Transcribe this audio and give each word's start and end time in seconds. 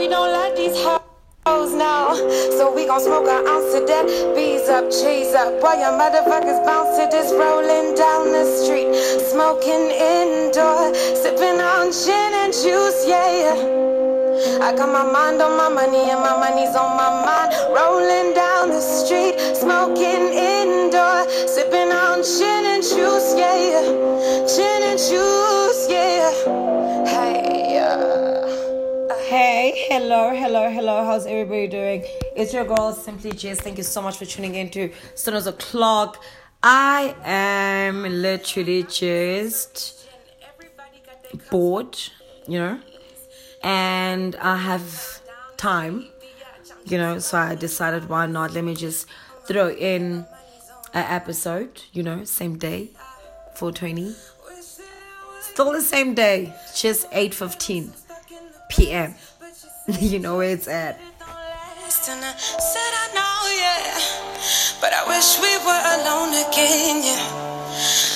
we 0.00 0.08
don't 0.08 0.32
like 0.32 0.56
these 0.56 0.76
hoes 1.44 1.74
now. 1.74 2.14
So 2.56 2.74
we 2.74 2.86
gon' 2.86 3.00
smoke 3.00 3.28
an 3.28 3.46
ounce 3.46 3.74
of 3.74 3.86
that. 3.86 4.06
Bees 4.34 4.66
up, 4.66 4.88
cheese 4.88 5.34
up. 5.34 5.60
While 5.60 5.76
your 5.76 5.92
motherfuckers 5.92 6.64
bounce 6.64 6.96
to 6.96 7.04
this 7.12 7.28
rolling 7.36 7.94
down 7.94 8.32
the 8.32 8.48
street. 8.48 8.88
Smoking 9.28 9.92
indoor, 9.92 10.94
sipping 11.20 11.60
on 11.60 11.92
gin 11.92 12.32
and 12.42 12.52
juice, 12.52 13.04
yeah. 13.04 13.52
I 14.64 14.72
got 14.72 14.88
my 14.88 15.04
mind 15.04 15.42
on 15.42 15.52
my 15.58 15.68
money 15.68 16.08
and 16.08 16.20
my 16.20 16.32
money's 16.32 16.74
on 16.74 16.96
my 16.96 17.12
mind. 17.20 17.52
Rolling 17.76 18.32
down 18.32 18.70
the 18.70 18.80
street, 18.80 19.36
smoking 19.54 20.32
indoor, 20.32 21.28
sipping 21.44 21.92
on 21.92 22.24
gin 22.24 22.64
and 22.72 22.82
juice, 22.82 23.36
yeah. 23.36 23.84
Gin 24.48 24.80
and 24.80 24.98
juice, 24.98 25.84
yeah. 25.92 26.79
Hello, 29.90 30.32
hello, 30.32 30.70
hello. 30.70 31.04
How's 31.04 31.26
everybody 31.26 31.66
doing? 31.66 32.04
It's 32.36 32.54
your 32.54 32.64
girl, 32.64 32.92
Simply 32.92 33.32
Jess. 33.32 33.60
Thank 33.60 33.76
you 33.76 33.82
so 33.82 34.00
much 34.00 34.18
for 34.18 34.24
tuning 34.24 34.54
in 34.54 34.70
to 34.70 34.92
Stoner's 35.16 35.48
O'Clock. 35.48 36.22
I 36.62 37.16
am 37.24 38.04
literally 38.04 38.84
just 38.84 40.06
bored, 41.50 41.98
you 42.46 42.60
know, 42.60 42.78
and 43.64 44.36
I 44.36 44.58
have 44.58 45.20
time, 45.56 46.06
you 46.84 46.96
know, 46.96 47.18
so 47.18 47.38
I 47.38 47.56
decided 47.56 48.08
why 48.08 48.26
not? 48.26 48.52
Let 48.52 48.62
me 48.62 48.76
just 48.76 49.08
throw 49.48 49.70
in 49.70 50.24
an 50.94 51.04
episode, 51.18 51.82
you 51.92 52.04
know, 52.04 52.22
same 52.22 52.58
day, 52.58 52.90
420. 53.56 54.14
Still 55.40 55.72
the 55.72 55.82
same 55.82 56.14
day, 56.14 56.54
just 56.76 57.10
8.15 57.10 57.90
p.m. 58.68 59.16
you 59.98 60.18
know 60.18 60.36
where 60.36 60.50
it's 60.50 60.68
at. 60.68 61.00
But 64.80 64.92
I 64.94 65.02
wish 65.10 65.36
we 65.42 65.50
were 65.66 65.84
alone 65.98 66.30
again, 66.46 67.02
yeah. 67.02 67.18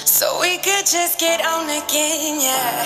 So 0.07 0.39
we 0.41 0.59
could 0.59 0.87
just 0.87 1.19
get 1.19 1.45
on 1.45 1.67
again, 1.67 2.39
yeah. 2.41 2.85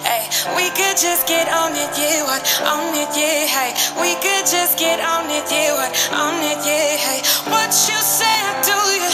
Hey, 0.00 0.24
we 0.56 0.70
could 0.70 0.96
just 0.96 1.28
get 1.28 1.46
on 1.52 1.72
it, 1.76 1.92
yeah. 1.98 2.24
What 2.24 2.40
on 2.64 2.94
it, 2.96 3.12
yeah. 3.12 3.44
Hey, 3.46 3.76
we 4.00 4.16
could 4.24 4.46
just 4.48 4.78
get 4.78 4.98
on 5.00 5.28
it, 5.28 5.44
yeah. 5.52 5.76
What 5.76 5.92
on 6.16 6.40
it, 6.40 6.64
yeah. 6.64 6.96
Hey, 6.96 7.20
what 7.52 7.68
you 7.68 8.00
say, 8.00 8.24
I 8.24 8.52
do, 8.64 8.78
yeah. 8.96 9.12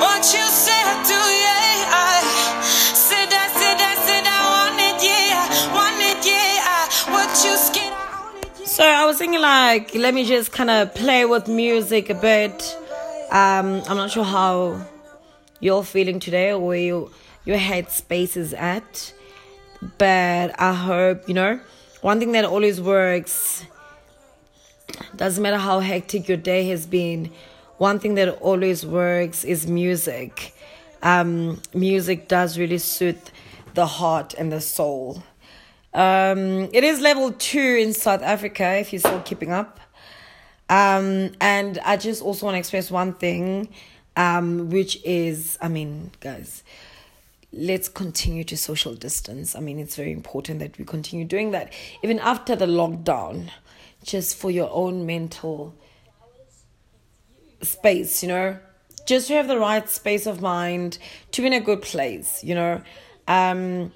What 0.00 0.24
you 0.32 0.46
say, 0.48 0.80
I 0.80 0.96
do, 1.04 1.17
So 8.78 8.84
I 8.84 9.06
was 9.06 9.18
thinking 9.18 9.40
like, 9.40 9.92
let 9.96 10.14
me 10.14 10.24
just 10.24 10.52
kind 10.52 10.70
of 10.70 10.94
play 10.94 11.24
with 11.24 11.48
music 11.48 12.10
a 12.10 12.14
bit. 12.14 12.76
Um, 13.28 13.82
I'm 13.88 13.96
not 13.96 14.12
sure 14.12 14.22
how 14.22 14.86
you're 15.58 15.82
feeling 15.82 16.20
today 16.20 16.52
or 16.52 16.60
where 16.60 16.78
you, 16.78 17.10
your 17.44 17.58
headspace 17.58 18.36
is 18.36 18.54
at, 18.54 19.12
but 19.98 20.54
I 20.60 20.72
hope 20.72 21.26
you 21.26 21.34
know. 21.34 21.58
One 22.02 22.20
thing 22.20 22.30
that 22.30 22.44
always 22.44 22.80
works 22.80 23.64
doesn't 25.16 25.42
matter 25.42 25.58
how 25.58 25.80
hectic 25.80 26.28
your 26.28 26.36
day 26.36 26.68
has 26.68 26.86
been. 26.86 27.32
One 27.78 27.98
thing 27.98 28.14
that 28.14 28.28
always 28.40 28.86
works 28.86 29.42
is 29.42 29.66
music. 29.66 30.54
Um, 31.02 31.60
music 31.74 32.28
does 32.28 32.56
really 32.56 32.78
soothe 32.78 33.26
the 33.74 33.86
heart 33.86 34.34
and 34.34 34.52
the 34.52 34.60
soul. 34.60 35.24
Um, 35.94 36.68
it 36.72 36.84
is 36.84 37.00
level 37.00 37.32
two 37.32 37.78
in 37.80 37.92
South 37.92 38.22
Africa, 38.22 38.76
if 38.76 38.92
you're 38.92 39.00
still 39.00 39.20
keeping 39.20 39.52
up. 39.52 39.80
Um, 40.68 41.32
and 41.40 41.78
I 41.84 41.96
just 41.96 42.22
also 42.22 42.46
want 42.46 42.56
to 42.56 42.58
express 42.58 42.90
one 42.90 43.14
thing, 43.14 43.70
um, 44.16 44.68
which 44.68 45.02
is, 45.04 45.56
I 45.62 45.68
mean, 45.68 46.10
guys, 46.20 46.62
let's 47.52 47.88
continue 47.88 48.44
to 48.44 48.56
social 48.56 48.94
distance. 48.94 49.56
I 49.56 49.60
mean, 49.60 49.78
it's 49.78 49.96
very 49.96 50.12
important 50.12 50.58
that 50.58 50.78
we 50.78 50.84
continue 50.84 51.24
doing 51.24 51.52
that, 51.52 51.72
even 52.02 52.18
after 52.18 52.54
the 52.54 52.66
lockdown, 52.66 53.50
just 54.04 54.36
for 54.36 54.50
your 54.50 54.70
own 54.70 55.06
mental 55.06 55.74
space, 57.62 58.22
you 58.22 58.28
know, 58.28 58.58
just 59.06 59.28
to 59.28 59.34
have 59.34 59.48
the 59.48 59.58
right 59.58 59.88
space 59.88 60.26
of 60.26 60.42
mind, 60.42 60.98
to 61.32 61.40
be 61.40 61.46
in 61.46 61.54
a 61.54 61.60
good 61.60 61.80
place, 61.80 62.44
you 62.44 62.54
know. 62.54 62.82
Um, 63.26 63.92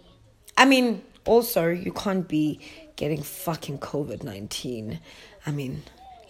I 0.57 0.65
mean, 0.65 1.03
also, 1.25 1.69
you 1.69 1.93
can't 1.93 2.27
be 2.27 2.61
getting 2.97 3.23
fucking 3.23 3.79
COVID 3.79 4.23
19. 4.23 5.01
I 5.47 5.51
mean, 5.51 5.83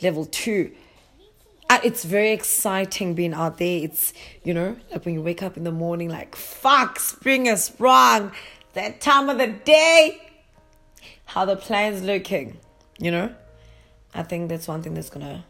level 0.03 0.27
two. 0.27 0.73
Uh, 1.71 1.81
It's 1.83 2.05
very 2.05 2.33
exciting 2.33 3.15
being 3.15 3.33
out 3.33 3.59
there. 3.59 3.85
It's, 3.85 4.13
you 4.45 4.53
know, 4.53 4.77
like 4.91 5.05
when 5.05 5.15
you 5.15 5.23
wake 5.23 5.43
up 5.43 5.57
in 5.57 5.65
the 5.65 5.73
morning, 5.73 6.09
like, 6.11 6.37
fuck, 6.37 6.99
spring 6.99 7.47
is 7.47 7.65
sprung. 7.65 8.33
That 8.75 9.01
time 9.01 9.29
of 9.29 9.39
the 9.39 9.49
day. 9.49 10.21
How 11.25 11.47
the 11.47 11.57
plan's 11.57 12.03
looking, 12.03 12.59
you 12.99 13.11
know? 13.11 13.35
I 14.15 14.23
think 14.23 14.51
that's 14.51 14.69
one 14.69 14.83
thing 14.83 14.93
that's 14.93 15.09
gonna 15.09 15.47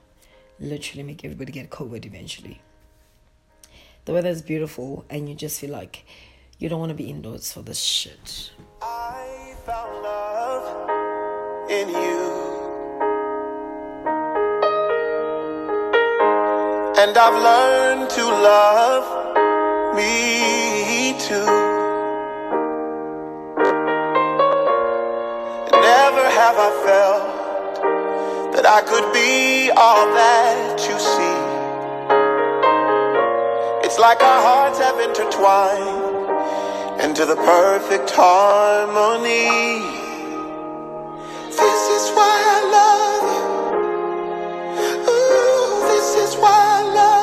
literally 0.61 1.03
make 1.03 1.25
everybody 1.25 1.51
get 1.51 1.71
COVID 1.71 2.07
eventually. 2.07 2.61
The 4.05 4.13
weather 4.13 4.29
is 4.29 4.43
beautiful, 4.43 5.05
and 5.11 5.29
you 5.29 5.35
just 5.35 5.61
feel 5.61 5.71
like 5.71 6.05
you 6.59 6.69
don't 6.69 6.79
want 6.79 6.91
to 6.91 6.95
be 6.95 7.11
indoors 7.11 7.53
for 7.53 7.63
this 7.63 7.81
shit. 7.81 8.53
I 8.85 9.55
found 9.65 10.03
love 10.03 10.65
in 11.71 11.89
you. 11.89 12.23
And 16.99 17.17
I've 17.17 17.39
learned 17.51 18.11
to 18.11 18.25
love 18.25 19.07
me 19.95 21.15
too. 21.21 21.47
Never 25.81 26.25
have 26.41 26.57
I 26.59 26.71
felt 26.85 27.25
that 28.55 28.67
I 28.67 28.83
could 28.83 29.13
be 29.13 29.71
all 29.77 30.07
that 30.15 30.81
you 30.89 30.99
see. 30.99 31.39
It's 33.87 33.99
like 34.01 34.21
our 34.23 34.43
hearts 34.43 34.81
have 34.81 34.99
intertwined 34.99 36.22
into 37.03 37.27
the 37.27 37.37
perfect 37.37 38.11
harmony. 38.11 39.49
This 41.49 41.83
is 41.97 42.11
why 42.17 42.35
I 42.57 42.61
love 42.79 43.25
you. 43.35 43.73
Ooh, 45.11 45.89
this 45.89 46.17
is 46.17 46.37
why 46.37 46.51
I 46.51 46.83
love 46.95 47.17
you. 47.17 47.22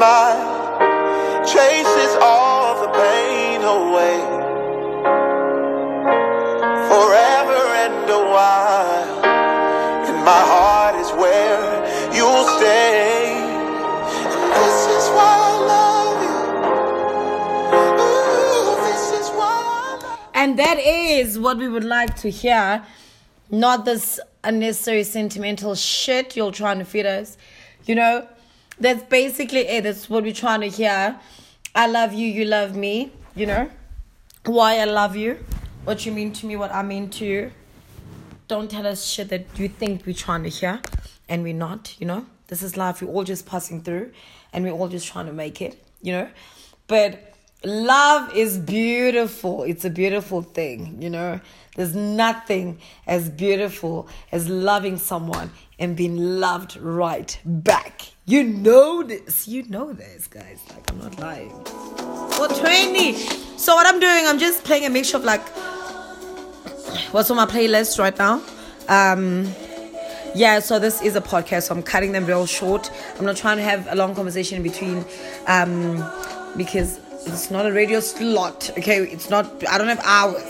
Smile 0.00 1.44
chases 1.44 2.16
all 2.22 2.80
the 2.80 2.88
pain 2.88 3.60
away. 3.60 4.18
Forever 6.88 7.60
and 7.84 8.08
a 8.08 8.22
while, 8.34 9.24
and 10.08 10.24
my 10.24 10.42
heart 10.52 10.94
is 10.94 11.10
where 11.20 11.62
you'll 12.16 12.46
stay. 12.56 13.44
And 14.42 14.52
this 14.64 14.80
is 14.96 15.04
why 15.16 15.32
I 15.50 15.54
love 15.74 16.18
you. 16.28 16.40
Ooh, 17.76 18.80
this 18.88 19.04
is 19.20 19.28
why 19.36 20.30
And 20.32 20.58
that 20.58 20.78
is 20.78 21.38
what 21.38 21.58
we 21.58 21.68
would 21.68 21.84
like 21.84 22.16
to 22.22 22.30
hear. 22.30 22.82
Not 23.50 23.84
this 23.84 24.18
unnecessary 24.44 25.04
sentimental 25.04 25.74
shit 25.74 26.36
you're 26.36 26.52
trying 26.52 26.78
to 26.78 26.86
feed 26.86 27.04
us. 27.04 27.36
You 27.84 27.96
know, 27.96 28.26
that's 28.80 29.02
basically 29.04 29.60
it. 29.60 29.84
That's 29.84 30.08
what 30.10 30.24
we're 30.24 30.32
trying 30.32 30.62
to 30.62 30.68
hear. 30.68 31.18
I 31.74 31.86
love 31.86 32.12
you, 32.12 32.26
you 32.26 32.44
love 32.44 32.74
me. 32.74 33.12
You 33.36 33.46
know, 33.46 33.70
why 34.44 34.78
I 34.78 34.84
love 34.84 35.14
you, 35.14 35.38
what 35.84 36.04
you 36.04 36.10
mean 36.10 36.32
to 36.32 36.46
me, 36.46 36.56
what 36.56 36.74
I 36.74 36.82
mean 36.82 37.10
to 37.10 37.24
you. 37.24 37.52
Don't 38.48 38.68
tell 38.68 38.86
us 38.86 39.04
shit 39.04 39.28
that 39.28 39.46
you 39.56 39.68
think 39.68 40.04
we're 40.04 40.12
trying 40.12 40.42
to 40.42 40.48
hear 40.48 40.80
and 41.28 41.44
we're 41.44 41.54
not, 41.54 41.94
you 42.00 42.06
know? 42.06 42.26
This 42.48 42.62
is 42.64 42.76
life. 42.76 43.00
We're 43.00 43.08
all 43.08 43.22
just 43.22 43.46
passing 43.46 43.82
through 43.82 44.10
and 44.52 44.64
we're 44.64 44.72
all 44.72 44.88
just 44.88 45.06
trying 45.06 45.26
to 45.26 45.32
make 45.32 45.62
it, 45.62 45.80
you 46.02 46.12
know? 46.12 46.28
But 46.88 47.29
love 47.64 48.34
is 48.34 48.58
beautiful. 48.58 49.62
It's 49.64 49.84
a 49.84 49.90
beautiful 49.90 50.42
thing, 50.42 51.00
you 51.00 51.10
know? 51.10 51.40
There's 51.76 51.94
nothing 51.94 52.78
as 53.06 53.30
beautiful 53.30 54.08
as 54.32 54.48
loving 54.48 54.96
someone 54.96 55.50
and 55.78 55.96
being 55.96 56.16
loved 56.16 56.76
right 56.76 57.38
back. 57.44 58.02
You 58.26 58.42
know 58.44 59.02
this. 59.02 59.48
You 59.48 59.62
know 59.64 59.92
this, 59.92 60.26
guys. 60.26 60.60
Like, 60.70 60.90
I'm 60.90 60.98
not 60.98 61.18
lying. 61.18 61.50
420. 61.64 63.14
So, 63.56 63.74
what 63.74 63.86
I'm 63.86 64.00
doing, 64.00 64.26
I'm 64.26 64.38
just 64.38 64.64
playing 64.64 64.84
a 64.84 64.90
mixture 64.90 65.16
of 65.16 65.24
like 65.24 65.46
what's 67.12 67.30
on 67.30 67.36
my 67.36 67.46
playlist 67.46 67.98
right 67.98 68.16
now. 68.18 68.42
Um, 68.88 69.52
yeah, 70.34 70.60
so 70.60 70.78
this 70.78 71.02
is 71.02 71.16
a 71.16 71.20
podcast, 71.20 71.64
so 71.64 71.74
I'm 71.74 71.82
cutting 71.82 72.12
them 72.12 72.26
real 72.26 72.46
short. 72.46 72.90
I'm 73.18 73.24
not 73.24 73.36
trying 73.36 73.56
to 73.56 73.62
have 73.62 73.88
a 73.90 73.94
long 73.94 74.14
conversation 74.14 74.56
in 74.56 74.62
between 74.62 75.04
um, 75.46 76.08
because 76.56 77.00
it's 77.26 77.50
not 77.50 77.66
a 77.66 77.72
radio 77.72 78.00
slot, 78.00 78.70
okay? 78.78 78.98
It's 79.02 79.30
not, 79.30 79.46
I 79.68 79.78
don't 79.78 79.88
have 79.88 80.00
hours. 80.04 80.42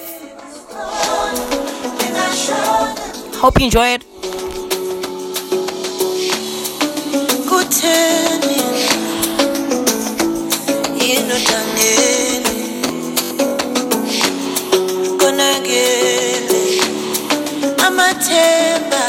Hope 3.38 3.58
you 3.58 3.66
enjoy 3.66 3.88
it. 3.94 4.04
kutheni 7.48 8.62
inotangeni 10.98 12.56
konakele 15.18 16.62
amathemba 17.86 19.02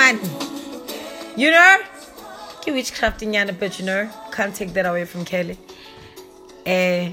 man. 0.00 0.18
You 1.36 1.50
know? 1.50 1.78
Ke 2.62 2.68
witchcraft 2.68 3.22
in 3.22 3.32
Yana, 3.32 3.58
but 3.58 3.78
you 3.78 3.84
know, 3.84 4.08
can't 4.32 4.54
take 4.54 4.72
that 4.72 4.86
away 4.86 5.04
from 5.04 5.24
Kelly. 5.24 5.58
Eh, 6.66 7.12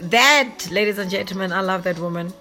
that, 0.00 0.70
ladies 0.70 0.98
and 0.98 1.10
gentlemen, 1.10 1.52
I 1.52 1.60
love 1.60 1.82
that 1.84 1.98
woman. 1.98 2.32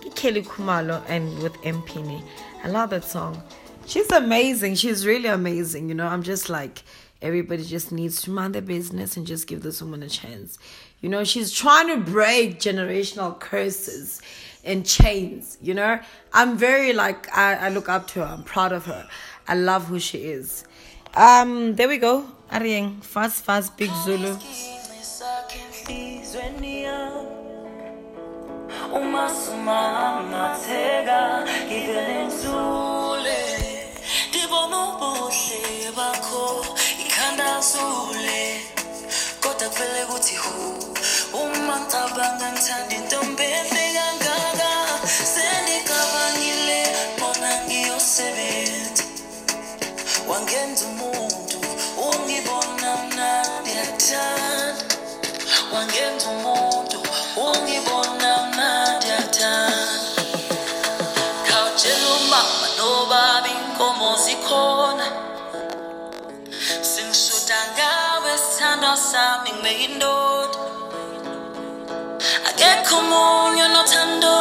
Ke 0.00 0.14
Kelly 0.14 0.42
Khumalo 0.42 1.02
and 1.08 1.24
with 1.42 1.54
Mpini. 1.62 2.22
I 2.62 2.68
love 2.68 2.90
that 2.90 3.04
song. 3.04 3.42
She's 3.86 4.10
amazing. 4.12 4.76
She's 4.76 5.06
really 5.06 5.28
amazing. 5.28 5.88
You 5.88 5.96
know, 5.96 6.06
I'm 6.06 6.22
just 6.22 6.48
like, 6.48 6.82
everybody 7.22 7.64
just 7.64 7.90
needs 7.90 8.22
to 8.22 8.30
mind 8.30 8.54
their 8.54 8.62
business 8.62 9.16
and 9.16 9.26
just 9.26 9.46
give 9.46 9.62
this 9.62 9.82
woman 9.82 10.02
a 10.02 10.08
chance. 10.08 10.58
You 11.00 11.08
know, 11.08 11.24
she's 11.24 11.52
trying 11.52 11.88
to 11.88 11.98
break 12.10 12.60
generational 12.60 13.38
curses 13.38 14.22
and 14.66 14.84
chains. 14.84 15.56
You 15.62 15.74
know, 15.74 15.98
I'm 16.32 16.58
very 16.58 16.92
like, 16.92 17.34
I, 17.36 17.54
I 17.54 17.68
look 17.70 17.88
up 17.88 18.08
to 18.08 18.20
her. 18.20 18.26
I'm 18.26 18.42
proud 18.42 18.72
of 18.72 18.84
her. 18.86 19.08
I 19.48 19.54
love 19.54 19.86
who 19.86 19.98
she 19.98 20.18
is. 20.18 20.64
Um, 21.14 21.76
there 21.76 21.88
we 21.88 21.98
go. 21.98 22.26
Arieng, 22.50 23.02
fast, 23.02 23.44
fast, 23.44 23.76
big 23.76 23.90
Zulu. 24.04 24.36
hu 40.36 41.38
uma 41.38 41.86
wangenza 50.28 50.84
umuntu 50.86 51.56
ungibona 52.06 52.90
mnandi 53.04 53.70
yathanda 53.80 54.84
wangenza 55.74 56.26
umuntu 56.36 56.98
ungibona 57.46 58.30
mnandi 58.48 59.06
yathanda 59.08 60.22
khawutshela 61.46 62.06
umama 62.20 62.66
nobaba 62.76 63.48
inkomo 63.56 64.08
zikhona. 64.24 65.06
Singishuda 66.90 67.58
ngawe 67.72 68.32
sithandwa 68.38 68.96
sami 68.96 69.50
ngibeka 69.52 69.82
indoda. 69.88 70.58
Akekho 72.48 72.96
omunye 72.98 73.62
onothando 73.68 74.32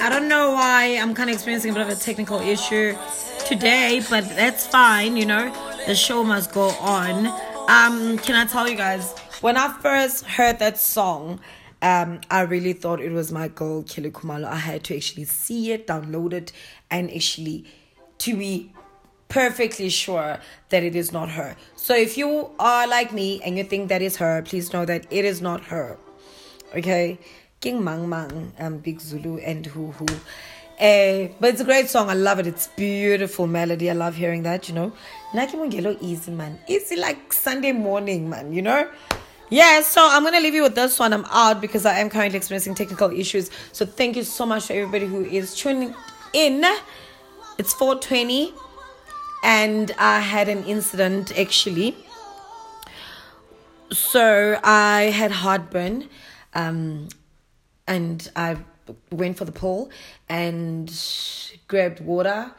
I 0.00 0.08
don't 0.08 0.28
know 0.28 0.52
why 0.52 0.98
I'm 1.00 1.14
kind 1.14 1.28
of 1.28 1.34
experiencing 1.34 1.72
a 1.72 1.74
bit 1.74 1.82
of 1.82 1.88
a 1.90 1.96
technical 1.96 2.40
issue 2.40 2.96
today, 3.44 4.00
but 4.08 4.26
that's 4.30 4.66
fine, 4.66 5.18
you 5.18 5.26
know. 5.26 5.52
The 5.86 5.94
show 5.94 6.24
must 6.24 6.52
go 6.52 6.68
on. 6.80 7.26
Um, 7.68 8.16
can 8.18 8.36
I 8.36 8.46
tell 8.46 8.66
you 8.68 8.76
guys, 8.76 9.12
when 9.42 9.58
I 9.58 9.76
first 9.80 10.24
heard 10.24 10.60
that 10.60 10.78
song, 10.78 11.40
um, 11.82 12.20
I 12.30 12.40
really 12.40 12.72
thought 12.72 13.00
it 13.00 13.12
was 13.12 13.30
my 13.30 13.48
girl 13.48 13.82
Kelly 13.82 14.10
Khumalo. 14.10 14.46
I 14.46 14.56
had 14.56 14.82
to 14.84 14.96
actually 14.96 15.24
see 15.24 15.72
it, 15.72 15.86
download 15.86 16.32
it, 16.32 16.52
and 16.90 17.10
actually 17.10 17.66
to 18.18 18.36
be 18.36 18.72
perfectly 19.28 19.88
sure 19.88 20.38
that 20.68 20.82
it 20.82 20.94
is 20.94 21.12
not 21.12 21.30
her. 21.30 21.56
So 21.74 21.94
if 21.94 22.16
you 22.16 22.50
are 22.58 22.86
like 22.86 23.12
me 23.12 23.40
and 23.44 23.56
you 23.58 23.64
think 23.64 23.88
that 23.88 24.02
is 24.02 24.16
her, 24.16 24.42
please 24.42 24.72
know 24.72 24.84
that 24.84 25.06
it 25.10 25.24
is 25.24 25.40
not 25.40 25.64
her. 25.64 25.98
Okay, 26.74 27.18
King 27.60 27.82
Mang 27.82 28.08
Mang, 28.08 28.52
um, 28.58 28.78
Big 28.78 29.00
Zulu, 29.00 29.38
and 29.38 29.64
Who 29.66 29.92
Who. 29.92 30.06
Uh, 30.78 31.32
but 31.40 31.50
it's 31.50 31.60
a 31.60 31.64
great 31.64 31.88
song. 31.88 32.10
I 32.10 32.14
love 32.14 32.38
it. 32.38 32.46
It's 32.46 32.66
beautiful 32.68 33.46
melody. 33.46 33.88
I 33.88 33.94
love 33.94 34.14
hearing 34.14 34.42
that. 34.42 34.68
You 34.68 34.74
know, 34.74 34.92
Naki 35.32 35.56
Mungelo 35.56 35.96
easy 36.02 36.30
man. 36.32 36.58
Easy 36.68 36.96
like 36.96 37.32
Sunday 37.32 37.72
morning 37.72 38.28
man. 38.28 38.52
You 38.52 38.62
know. 38.62 38.90
Yeah, 39.48 39.80
so 39.80 40.06
I'm 40.10 40.24
gonna 40.24 40.40
leave 40.40 40.54
you 40.54 40.62
with 40.62 40.74
this 40.74 40.98
one. 40.98 41.12
I'm 41.12 41.24
out 41.26 41.60
because 41.60 41.86
I 41.86 42.00
am 42.00 42.10
currently 42.10 42.36
experiencing 42.36 42.74
technical 42.74 43.10
issues. 43.10 43.50
So 43.72 43.86
thank 43.86 44.16
you 44.16 44.24
so 44.24 44.44
much 44.44 44.66
to 44.66 44.74
everybody 44.74 45.06
who 45.06 45.24
is 45.24 45.54
tuning 45.54 45.94
in. 46.32 46.64
It's 47.58 47.72
420, 47.74 48.52
and 49.42 49.92
I 49.98 50.20
had 50.20 50.48
an 50.48 50.64
incident 50.64 51.36
actually 51.38 51.96
so 53.90 54.58
I 54.62 55.02
had 55.02 55.30
heartburn, 55.30 56.08
um, 56.54 57.08
and 57.86 58.28
I 58.34 58.56
went 59.10 59.38
for 59.38 59.44
the 59.44 59.52
pool 59.52 59.90
and 60.28 60.92
grabbed 61.68 62.00
water, 62.00 62.52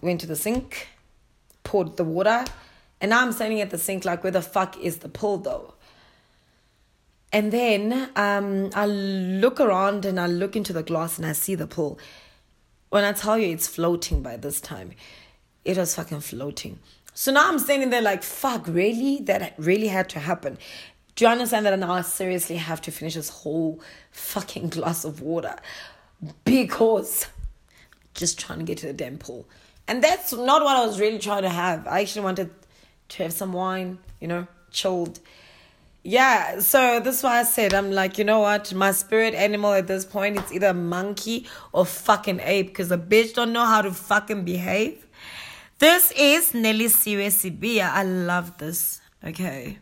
went 0.00 0.20
to 0.20 0.26
the 0.26 0.36
sink, 0.36 0.88
poured 1.64 1.96
the 1.96 2.04
water, 2.04 2.44
and 3.00 3.10
now 3.10 3.22
I'm 3.22 3.32
standing 3.32 3.60
at 3.60 3.70
the 3.70 3.78
sink 3.78 4.04
like, 4.04 4.22
where 4.22 4.30
the 4.30 4.42
fuck 4.42 4.78
is 4.78 4.98
the 4.98 5.08
pool 5.08 5.38
though? 5.38 5.74
And 7.32 7.52
then 7.52 8.10
um, 8.16 8.70
I 8.74 8.86
look 8.86 9.60
around 9.60 10.04
and 10.04 10.18
I 10.18 10.26
look 10.26 10.54
into 10.56 10.72
the 10.72 10.82
glass 10.82 11.18
and 11.18 11.26
I 11.26 11.32
see 11.32 11.54
the 11.54 11.66
pool. 11.66 11.98
When 12.96 13.04
I 13.04 13.12
tell 13.12 13.36
you 13.36 13.48
it's 13.48 13.66
floating 13.66 14.22
by 14.22 14.38
this 14.38 14.58
time, 14.58 14.92
it 15.66 15.76
was 15.76 15.94
fucking 15.94 16.20
floating. 16.20 16.78
So 17.12 17.30
now 17.30 17.46
I'm 17.46 17.58
standing 17.58 17.90
there 17.90 18.00
like, 18.00 18.22
fuck, 18.22 18.66
really? 18.66 19.18
That 19.18 19.52
really 19.58 19.88
had 19.88 20.08
to 20.08 20.18
happen. 20.18 20.56
Do 21.14 21.26
you 21.26 21.30
understand 21.30 21.66
that 21.66 21.78
now 21.78 21.92
I 21.92 22.00
seriously 22.00 22.56
have 22.56 22.80
to 22.80 22.90
finish 22.90 23.12
this 23.12 23.28
whole 23.28 23.82
fucking 24.12 24.70
glass 24.70 25.04
of 25.04 25.20
water? 25.20 25.56
Because 26.46 27.26
just 28.14 28.38
trying 28.38 28.60
to 28.60 28.64
get 28.64 28.78
to 28.78 28.86
the 28.86 28.94
damn 28.94 29.18
pool. 29.18 29.46
And 29.86 30.02
that's 30.02 30.32
not 30.32 30.64
what 30.64 30.74
I 30.74 30.86
was 30.86 30.98
really 30.98 31.18
trying 31.18 31.42
to 31.42 31.50
have. 31.50 31.86
I 31.86 32.00
actually 32.00 32.24
wanted 32.24 32.48
to 33.10 33.22
have 33.24 33.34
some 33.34 33.52
wine, 33.52 33.98
you 34.22 34.28
know, 34.28 34.46
chilled. 34.70 35.20
Yeah, 36.08 36.60
so 36.60 37.00
this 37.00 37.18
is 37.18 37.24
why 37.24 37.40
I 37.40 37.42
said 37.42 37.74
I'm 37.74 37.90
like, 37.90 38.16
you 38.16 38.22
know 38.22 38.38
what? 38.38 38.72
My 38.72 38.92
spirit 38.92 39.34
animal 39.34 39.72
at 39.72 39.88
this 39.88 40.04
point 40.04 40.38
it's 40.38 40.52
either 40.52 40.72
monkey 40.72 41.48
or 41.72 41.84
fucking 41.84 42.38
ape 42.44 42.68
because 42.68 42.90
the 42.90 42.96
bitch 42.96 43.34
don't 43.34 43.52
know 43.52 43.66
how 43.66 43.82
to 43.82 43.90
fucking 43.90 44.44
behave. 44.44 45.04
This 45.80 46.12
is 46.12 46.54
Nelly 46.54 46.84
Siwe 46.84 47.26
Sibia. 47.26 47.90
I 47.90 48.04
love 48.04 48.56
this. 48.58 49.00
Okay. 49.24 49.78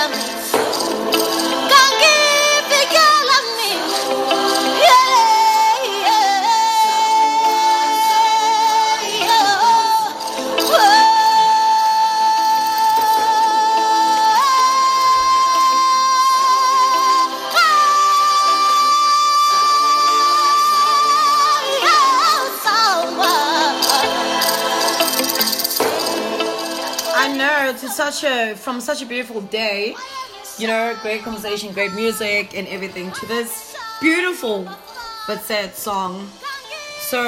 I 0.00 0.37
know 27.72 27.78
to 27.78 27.88
such 27.88 28.24
a 28.24 28.54
from 28.54 28.80
such 28.80 29.02
a 29.02 29.06
beautiful 29.06 29.40
day, 29.42 29.94
you 30.58 30.66
know, 30.66 30.96
great 31.02 31.22
conversation, 31.22 31.72
great 31.72 31.92
music, 31.92 32.56
and 32.56 32.66
everything 32.68 33.10
to 33.12 33.26
this 33.26 33.76
beautiful 34.00 34.68
but 35.26 35.40
sad 35.40 35.74
song. 35.74 36.28
So 37.00 37.22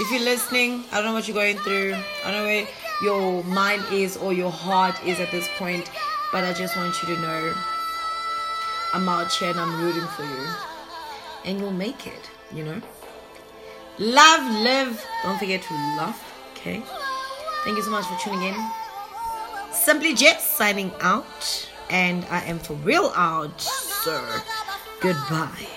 if 0.00 0.10
you're 0.10 0.20
listening, 0.20 0.84
I 0.92 0.96
don't 0.96 1.06
know 1.06 1.12
what 1.14 1.28
you're 1.28 1.34
going 1.34 1.58
through. 1.58 1.94
I 2.24 2.30
don't 2.30 2.40
know 2.40 2.44
where 2.44 2.68
your 3.02 3.44
mind 3.44 3.82
is 3.92 4.16
or 4.16 4.32
your 4.32 4.50
heart 4.50 4.96
is 5.04 5.20
at 5.20 5.30
this 5.30 5.48
point, 5.56 5.90
but 6.32 6.44
I 6.44 6.52
just 6.52 6.76
want 6.76 6.94
you 7.02 7.14
to 7.14 7.20
know 7.20 7.54
I'm 8.92 9.08
out 9.08 9.32
here 9.32 9.50
and 9.50 9.60
I'm 9.60 9.82
rooting 9.82 10.08
for 10.08 10.24
you, 10.24 10.46
and 11.44 11.58
you'll 11.58 11.72
make 11.72 12.06
it. 12.06 12.30
You 12.52 12.64
know. 12.64 12.80
Love, 13.98 14.42
live. 14.62 15.06
Don't 15.22 15.38
forget 15.38 15.62
to 15.62 15.74
love. 15.96 16.20
Okay. 16.52 16.82
Thank 17.64 17.76
you 17.76 17.82
so 17.82 17.90
much 17.90 18.04
for 18.06 18.18
tuning 18.18 18.48
in. 18.48 18.83
Simply 19.74 20.14
Jess 20.14 20.42
signing 20.42 20.90
out, 21.00 21.68
and 21.90 22.24
I 22.30 22.42
am 22.44 22.58
for 22.58 22.74
real 22.74 23.12
out, 23.14 23.60
sir. 23.60 24.42
Goodbye. 25.00 25.68